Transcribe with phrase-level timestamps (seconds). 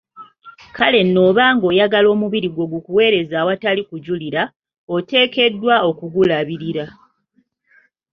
[0.75, 4.43] Kale nno obanga oyagala omubiri gwo gukuweereze awatali kujulirira,
[4.95, 6.85] oteekeddwa okugulabirira.